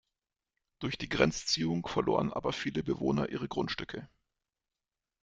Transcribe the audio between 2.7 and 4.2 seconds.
Bewohner ihre Grundstücke.